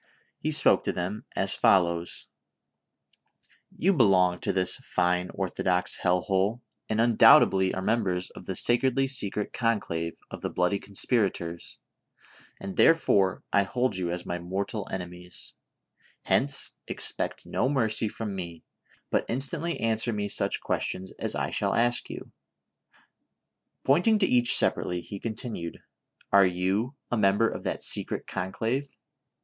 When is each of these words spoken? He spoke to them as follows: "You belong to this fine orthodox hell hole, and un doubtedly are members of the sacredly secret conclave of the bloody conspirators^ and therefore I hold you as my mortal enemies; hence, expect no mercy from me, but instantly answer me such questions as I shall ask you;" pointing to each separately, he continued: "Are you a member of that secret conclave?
He 0.39 0.49
spoke 0.49 0.83
to 0.85 0.91
them 0.91 1.25
as 1.35 1.53
follows: 1.55 2.27
"You 3.77 3.93
belong 3.93 4.39
to 4.39 4.51
this 4.51 4.77
fine 4.77 5.29
orthodox 5.35 5.97
hell 5.97 6.21
hole, 6.21 6.63
and 6.89 6.99
un 6.99 7.15
doubtedly 7.17 7.75
are 7.75 7.83
members 7.83 8.31
of 8.31 8.45
the 8.45 8.55
sacredly 8.55 9.07
secret 9.07 9.53
conclave 9.53 10.17
of 10.31 10.41
the 10.41 10.49
bloody 10.49 10.79
conspirators^ 10.79 11.77
and 12.59 12.75
therefore 12.77 13.43
I 13.53 13.61
hold 13.61 13.95
you 13.95 14.09
as 14.09 14.25
my 14.25 14.39
mortal 14.39 14.87
enemies; 14.89 15.53
hence, 16.23 16.71
expect 16.87 17.45
no 17.45 17.69
mercy 17.69 18.07
from 18.07 18.33
me, 18.35 18.63
but 19.11 19.27
instantly 19.29 19.79
answer 19.79 20.11
me 20.11 20.27
such 20.29 20.61
questions 20.61 21.11
as 21.19 21.35
I 21.35 21.51
shall 21.51 21.75
ask 21.75 22.09
you;" 22.09 22.31
pointing 23.85 24.17
to 24.17 24.25
each 24.25 24.55
separately, 24.57 25.01
he 25.01 25.19
continued: 25.19 25.79
"Are 26.31 26.47
you 26.47 26.95
a 27.11 27.17
member 27.17 27.47
of 27.47 27.61
that 27.65 27.83
secret 27.83 28.25
conclave? 28.25 28.89